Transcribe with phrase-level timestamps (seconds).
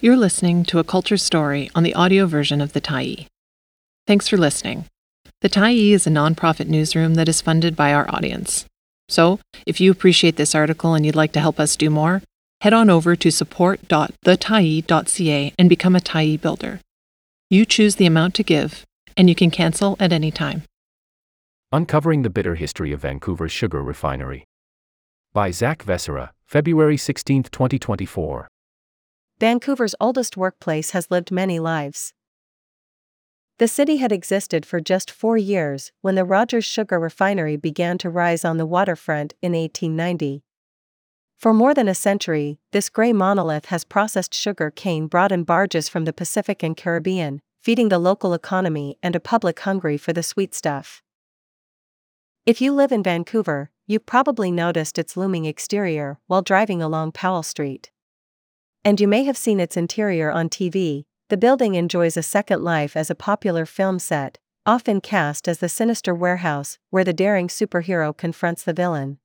[0.00, 3.26] You're listening to a culture story on the audio version of The Tyee.
[4.06, 4.84] Thanks for listening.
[5.40, 8.64] The Tyee is a nonprofit newsroom that is funded by our audience.
[9.08, 12.22] So, if you appreciate this article and you'd like to help us do more,
[12.60, 16.78] head on over to support.thetyee.ca and become a Tyee builder.
[17.50, 18.84] You choose the amount to give,
[19.16, 20.62] and you can cancel at any time.
[21.72, 24.44] Uncovering the Bitter History of Vancouver's Sugar Refinery.
[25.32, 28.48] By Zak Vescera, February 16, 2024.
[29.40, 32.12] Vancouver's oldest workplace has lived many lives.
[33.58, 38.10] The city had existed for just four years when the Rogers Sugar Refinery began to
[38.10, 40.42] rise on the waterfront in 1890.
[41.36, 45.88] For more than a century, this gray monolith has processed sugar cane brought in barges
[45.88, 50.24] from the Pacific and Caribbean, feeding the local economy and a public hungry for the
[50.24, 51.00] sweet stuff.
[52.44, 57.44] If you live in Vancouver, you've probably noticed its looming exterior while driving along Powell
[57.44, 57.92] Street.
[58.88, 61.04] And you may have seen its interior on TV.
[61.28, 65.68] The building enjoys a second life as a popular film set, often cast as the
[65.68, 69.18] sinister warehouse where the daring superhero confronts the villain.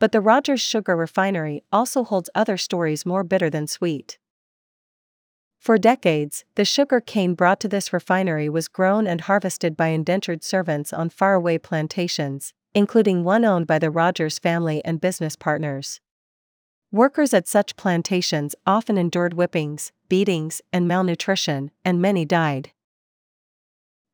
[0.00, 4.18] But the Rogers Sugar Refinery also holds other stories more bitter than sweet.
[5.60, 10.42] For decades, the sugar cane brought to this refinery was grown and harvested by indentured
[10.42, 16.00] servants on faraway plantations, including one owned by the Rogers family and business partners.
[16.96, 22.72] Workers at such plantations often endured whippings, beatings, and malnutrition, and many died.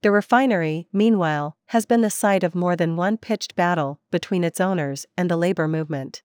[0.03, 4.61] The refinery, meanwhile, has been the site of more than one pitched battle between its
[4.61, 6.25] owners and the labor movement.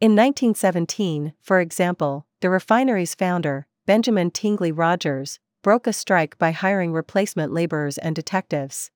[0.00, 6.94] In 1917, for example, the refinery's founder, Benjamin Tingley Rogers, broke a strike by hiring
[6.94, 8.90] replacement laborers and detectives.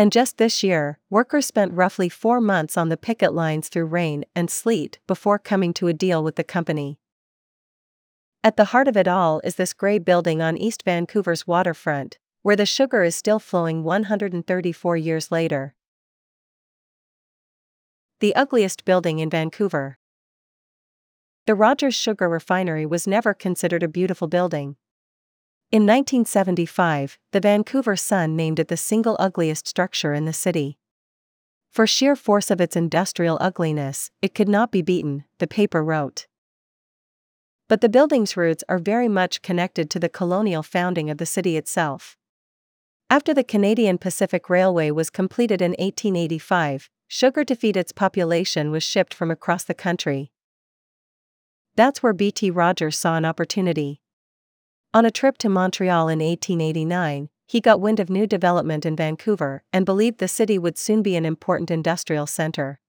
[0.00, 4.24] And just this year, workers spent roughly four months on the picket lines through rain
[4.34, 6.98] and sleet before coming to a deal with the company.
[8.42, 12.56] At the heart of it all is this grey building on East Vancouver's waterfront, where
[12.56, 15.74] the sugar is still flowing 134 years later.
[18.20, 19.98] The ugliest building in Vancouver.
[21.44, 24.76] The Rogers Sugar Refinery was never considered a beautiful building.
[25.72, 30.78] In 1975, the Vancouver Sun named it the single ugliest structure in the city.
[31.70, 36.26] For sheer force of its industrial ugliness, it could not be beaten, the paper wrote.
[37.68, 41.56] But the building's roots are very much connected to the colonial founding of the city
[41.56, 42.16] itself.
[43.08, 48.82] After the Canadian Pacific Railway was completed in 1885, sugar to feed its population was
[48.82, 50.32] shipped from across the country.
[51.76, 52.50] That's where B.T.
[52.50, 54.00] Rogers saw an opportunity.
[54.92, 59.62] On a trip to Montreal in 1889, he got wind of new development in Vancouver
[59.72, 62.80] and believed the city would soon be an important industrial center.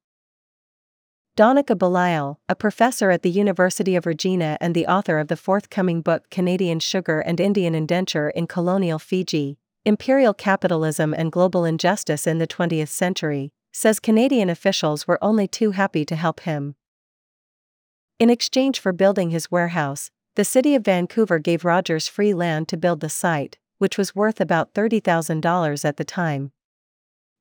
[1.35, 6.01] Donica Belisle, a professor at the University of Regina and the author of the forthcoming
[6.01, 12.37] book Canadian Sugar and Indian Indenture in Colonial Fiji Imperial Capitalism and Global Injustice in
[12.37, 16.75] the 20th Century, says Canadian officials were only too happy to help him.
[18.19, 22.77] In exchange for building his warehouse, the city of Vancouver gave Rogers free land to
[22.77, 26.51] build the site, which was worth about $30,000 at the time.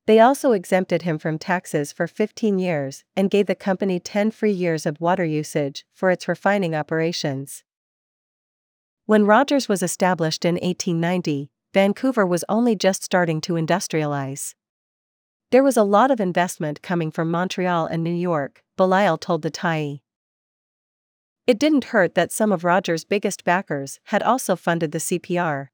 [0.06, 4.50] They also exempted him from taxes for 15 years and gave the company 10 free
[4.50, 7.62] years of water usage for its refining operations.
[9.06, 14.54] When Rogers was established in 1890, Vancouver was only just starting to industrialize.
[15.52, 19.50] There was a lot of investment coming from Montreal and New York, Belisle told the
[19.50, 20.00] Tyee.
[21.50, 25.71] It didn't hurt that some of Rogers' biggest backers had also funded the CPR.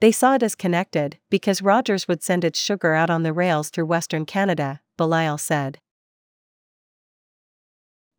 [0.00, 3.70] They saw it as connected because Rogers would send its sugar out on the rails
[3.70, 5.78] through Western Canada, Belisle said.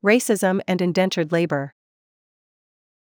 [0.03, 1.76] Racism and indentured labor.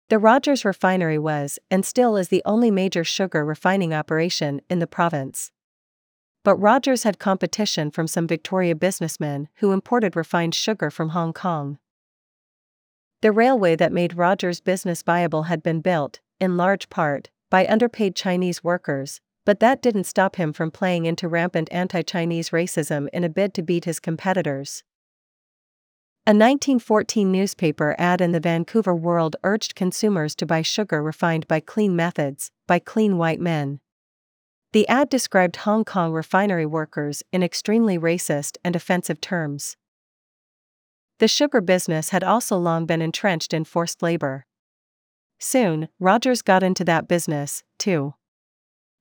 [0.08, 4.88] The Rogers refinery was, and still is, the only major sugar refining operation in the
[4.88, 5.52] province.
[6.46, 11.80] But Rogers had competition from some Victoria businessmen who imported refined sugar from Hong Kong.
[13.22, 18.16] The railway that made Rogers' business viable had been built, in large part, by underpaid
[18.16, 23.24] Chinese workers, but that didn't stop him from playing into rampant anti Chinese racism in
[23.24, 24.84] a bid to beat his competitors.
[26.26, 31.60] A 1914 newspaper ad in the Vancouver World urged consumers to buy sugar refined by
[31.60, 33.80] clean methods, by clean white men.
[34.72, 39.78] The ad described Hong Kong refinery workers in extremely racist and offensive terms.
[41.22, 44.48] The sugar business had also long been entrenched in forced labor.
[45.38, 48.16] Soon, Rogers got into that business, too.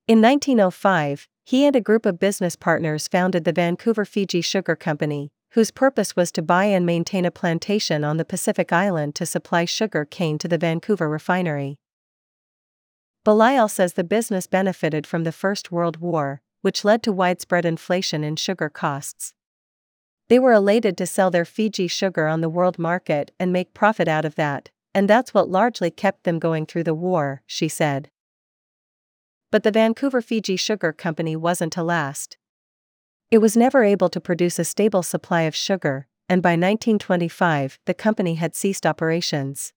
[0.07, 5.33] In 1905, he and a group of business partners founded the Vancouver Fiji Sugar Company,
[5.53, 9.65] whose purpose was to buy and maintain a plantation on the Pacific Island to supply
[9.65, 11.79] sugar cane to the Vancouver refinery.
[13.25, 18.23] Belisle says the business benefited from the First World War, which led to widespread inflation
[18.23, 19.33] in sugar costs.
[20.31, 24.07] They were elated to sell their Fiji sugar on the world market and make profit
[24.07, 28.11] out of that, and that's what largely kept them going through the war, she said.
[29.51, 32.37] But the Vancouver Fiji Sugar Company wasn't to last.
[33.33, 37.93] It was never able to produce a stable supply of sugar, and by 1925 the
[37.93, 39.73] company had ceased operations.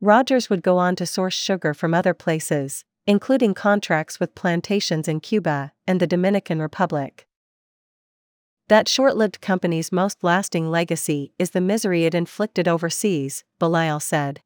[0.00, 5.18] Rogers would go on to source sugar from other places, including contracts with plantations in
[5.18, 7.26] Cuba and the Dominican Republic.
[8.68, 14.40] That short lived company's most lasting legacy is the misery it inflicted overseas, Belisle said.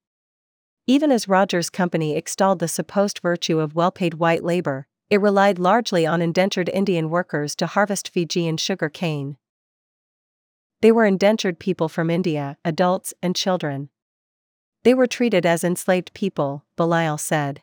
[0.87, 5.59] Even as Rogers' company extolled the supposed virtue of well paid white labor, it relied
[5.59, 9.39] largely on indentured Indian workers to harvest Fijian sugar cane.
[10.83, 13.89] They were indentured people from India, adults and children.
[14.83, 17.63] They were treated as enslaved people, Belisle said.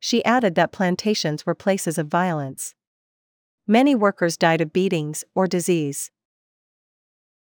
[0.00, 2.74] She added that plantations were places of violence.
[3.70, 6.10] Many workers died of beatings or disease.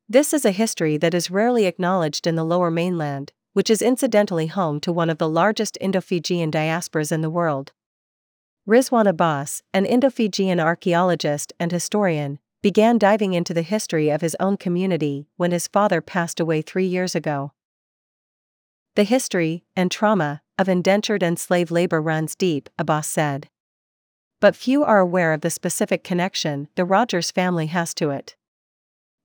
[0.09, 4.47] This is a history that is rarely acknowledged in the lower mainland, which is incidentally
[4.47, 7.73] home to one of the largest Indo-Fijian diasporas in the world.
[8.69, 14.57] Rizwan Abbas, an Indo-Fijian archaeologist and historian, began diving into the history of his own
[14.57, 17.51] community when his father passed away three years ago.
[18.95, 23.49] The history and trauma of indentured and slave labor runs deep, Abbas said.
[24.43, 28.35] But few are aware of the specific connection the Rogers family has to it.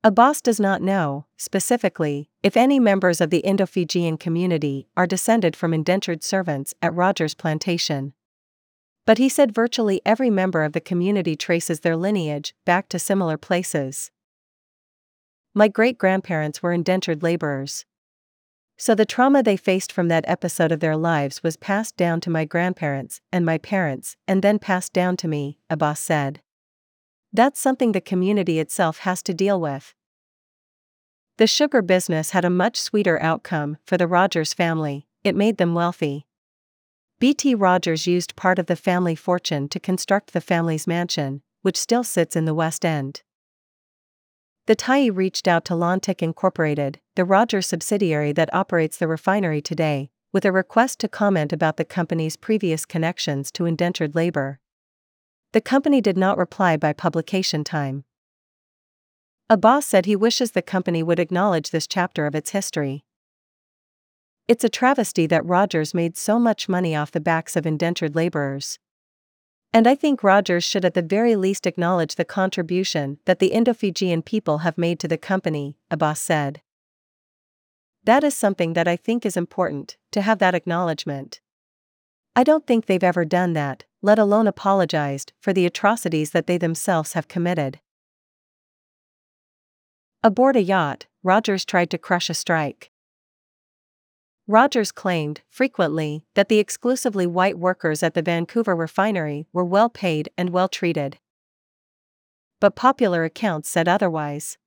[0.04, 5.56] Abbas does not know, specifically, if any members of the Indo Fijian community are descended
[5.56, 8.14] from indentured servants at Rogers Plantation.
[9.08, 13.40] But he said virtually every member of the community traces their lineage back to similar
[13.40, 14.12] places.
[15.56, 17.87] My great grandparents were indentured laborers.
[18.77, 22.29] So the trauma they faced from that episode of their lives was passed down to
[22.29, 26.41] my grandparents and my parents, and then passed down to me, Abbas said.
[27.33, 29.95] That's something the community itself has to deal with.
[31.38, 35.74] The sugar business had a much sweeter outcome for the Rogers family, it made them
[35.74, 36.27] wealthy.
[37.19, 37.56] B.T.
[37.56, 42.35] Rogers used part of the family fortune to construct the family's mansion, which still sits
[42.35, 43.24] in the West End.
[44.68, 50.10] The Tyee reached out to Lantic Incorporated, the Rogers subsidiary that operates the refinery today,
[50.34, 54.60] with a request to comment about the company's previous connections to indentured labor.
[55.54, 58.04] The company did not reply by publication time.
[59.50, 63.06] Abbas said he wishes the company would acknowledge this chapter of its history.
[64.50, 68.80] It's a travesty that Rogers made so much money off the backs of indentured laborers.
[69.74, 74.22] And I think Rogers should at the very least acknowledge the contribution that the Indo-Fijian
[74.22, 76.62] people have made to the company, Abbas said.
[78.04, 81.42] That is something that I think is important, to have that acknowledgement.
[82.36, 86.58] I don't think they've ever done that, let alone apologized for the atrocities that they
[86.58, 87.80] themselves have committed.
[90.24, 92.92] Aboard a yacht, Rogers tried to crush a strike.
[94.50, 100.30] Rogers claimed, frequently, that the exclusively white workers at the Vancouver refinery were well paid
[100.38, 101.20] and well treated.
[102.62, 104.58] But popular accounts said otherwise.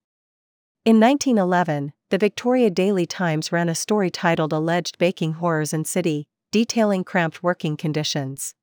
[0.85, 6.29] In 1911, the Victoria Daily Times ran a story titled Alleged Baking Horrors in City,
[6.53, 8.55] detailing cramped working conditions.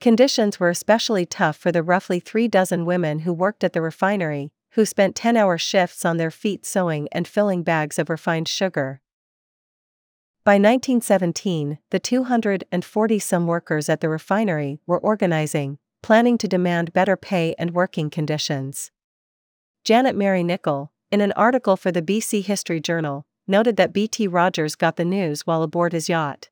[0.00, 4.52] Conditions were especially tough for the roughly three dozen women who worked at the refinery,
[4.70, 9.01] who spent 10 hour shifts on their feet sewing and filling bags of refined sugar,
[10.44, 17.16] by 1917, the 240 some workers at the refinery were organizing, planning to demand better
[17.16, 18.90] pay and working conditions.
[19.84, 24.26] Janet Mary Nicol, in an article for the BC History Journal, noted that B.T.
[24.26, 26.48] Rogers got the news while aboard his yacht.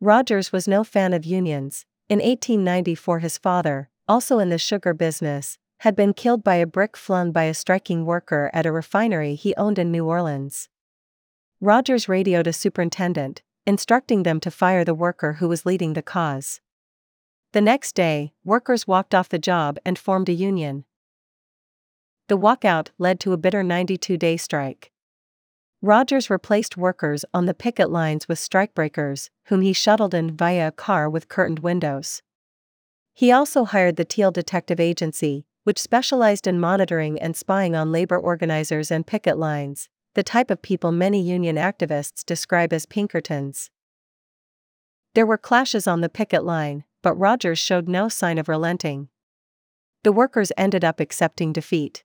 [0.00, 1.86] Rogers was no fan of unions.
[2.08, 6.96] In 1894, his father, also in the sugar business, had been killed by a brick
[6.96, 10.68] flung by a striking worker at a refinery he owned in New Orleans.
[11.64, 16.60] Rogers radioed a superintendent, instructing them to fire the worker who was leading the cause.
[17.52, 20.86] The next day, workers walked off the job and formed a union.
[22.26, 24.90] The walkout led to a bitter 92 day strike.
[25.80, 30.72] Rogers replaced workers on the picket lines with strikebreakers, whom he shuttled in via a
[30.72, 32.22] car with curtained windows.
[33.14, 38.18] He also hired the Thiel Detective Agency, which specialized in monitoring and spying on labor
[38.18, 43.70] organizers and picket lines, the type of people many union activists describe as Pinkertons.
[45.14, 49.08] There were clashes on the picket line, but Rogers showed no sign of relenting.
[50.04, 52.04] The workers ended up accepting defeat.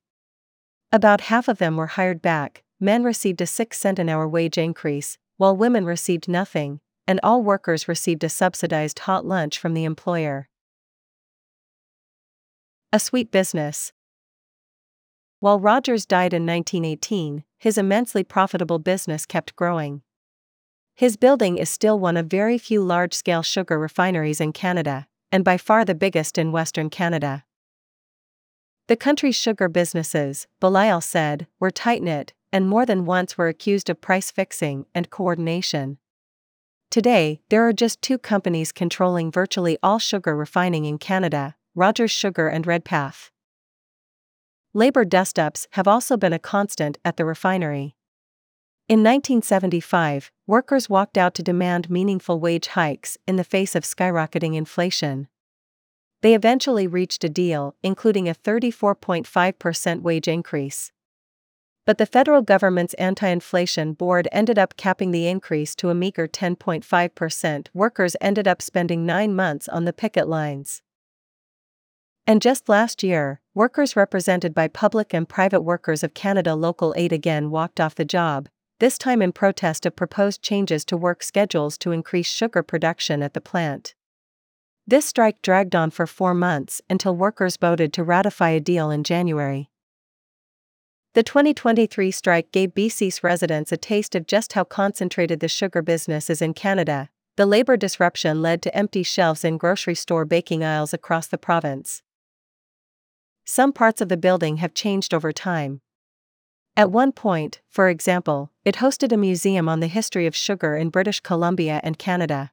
[0.91, 4.57] About half of them were hired back, men received a 6 cent an hour wage
[4.57, 9.83] increase, while women received nothing, and all workers received a subsidized hot lunch from the
[9.83, 10.49] employer.
[12.93, 13.91] A sweet business.
[15.39, 20.01] While Rogers died in 1918, his immensely profitable business kept growing.
[20.95, 25.43] His building is still one of very few large scale sugar refineries in Canada, and
[25.43, 27.43] by far the biggest in Western Canada.
[28.87, 33.89] The country's sugar businesses, Belisle said, were tight knit, and more than once were accused
[33.89, 35.99] of price fixing and coordination.
[36.89, 42.47] Today, there are just two companies controlling virtually all sugar refining in Canada Rogers Sugar
[42.47, 43.29] and Redpath.
[44.73, 47.95] Labor dustups have also been a constant at the refinery.
[48.89, 54.55] In 1975, workers walked out to demand meaningful wage hikes in the face of skyrocketing
[54.55, 55.27] inflation.
[56.21, 60.91] They eventually reached a deal, including a 34.5% wage increase.
[61.85, 66.27] But the federal government's anti inflation board ended up capping the increase to a meager
[66.27, 67.67] 10.5%.
[67.73, 70.81] Workers ended up spending nine months on the picket lines.
[72.25, 77.11] And just last year, workers represented by Public and Private Workers of Canada Local 8
[77.11, 78.47] again walked off the job,
[78.79, 83.33] this time in protest of proposed changes to work schedules to increase sugar production at
[83.33, 83.95] the plant.
[84.85, 89.03] This strike dragged on for four months until workers voted to ratify a deal in
[89.03, 89.71] January.
[91.15, 96.29] The 2023 strike gave BC's residents a taste of just how concentrated the sugar business
[96.29, 97.09] is in Canada.
[97.37, 102.03] The labor disruption led to empty shelves in grocery store baking aisles across the province.
[103.47, 105.81] Some parts of the building have changed over time,
[106.77, 110.91] at one point, for example, it hosted a museum on the history of sugar in
[110.91, 112.51] British Columbia and Canada.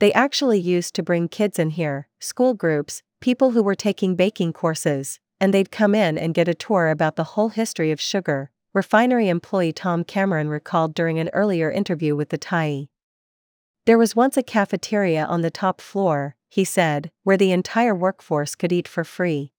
[0.00, 4.52] They actually used to bring kids in here, school groups, people who were taking baking
[4.52, 8.50] courses, and they'd come in and get a tour about the whole history of sugar,
[8.74, 12.88] refinery employee Tom Cameron recalled during an earlier interview with the Tyee.
[13.86, 18.54] There was once a cafeteria on the top floor, he said, where the entire workforce
[18.54, 19.54] could eat for free.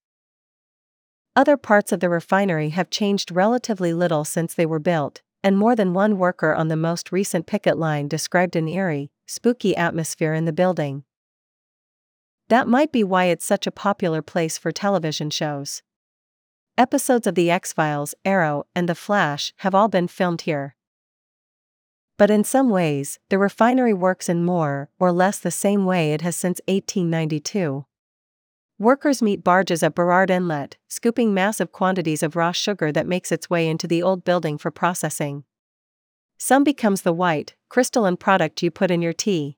[1.35, 5.75] Other parts of the refinery have changed relatively little since they were built, and more
[5.75, 10.45] than one worker on the most recent picket line described an eerie, spooky atmosphere in
[10.45, 11.03] the building.
[12.49, 15.81] That might be why it's such a popular place for television shows.
[16.77, 20.75] Episodes of The X Files, Arrow, and The Flash have all been filmed here.
[22.23, 26.21] But in some ways, the refinery works in more or less the same way it
[26.21, 27.85] has since 1892.
[28.79, 33.49] Workers meet barges at Burrard Inlet, scooping massive quantities of raw sugar that makes its
[33.49, 35.43] way into the old building for processing.
[36.37, 39.57] Some becomes the white, crystalline product you put in your tea.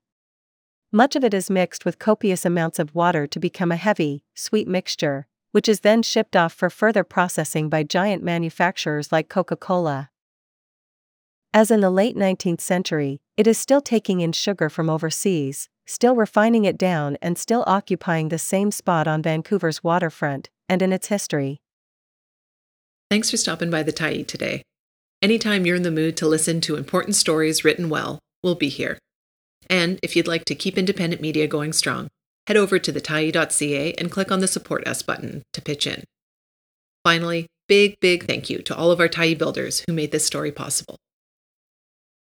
[0.92, 4.68] Much of it is mixed with copious amounts of water to become a heavy, sweet
[4.68, 10.10] mixture, which is then shipped off for further processing by giant manufacturers like Coca Cola.
[11.56, 16.14] As in the late 19th century, it is still taking in sugar from overseas, still
[16.14, 21.08] refining it down and still occupying the same spot on Vancouver's waterfront and in its
[21.08, 21.62] history.
[23.10, 24.64] Thanks for stopping by the Tyee today.
[25.22, 29.00] Anytime you're in the mood to listen to important stories written well, we'll be here.
[29.70, 32.10] And if you'd like to keep independent media going strong,
[32.48, 36.04] head over to thetyee.ca and click on the Support Us button to pitch in.
[37.06, 40.52] Finally, big, big thank you to all of our Tyee builders who made this story
[40.52, 40.98] possible.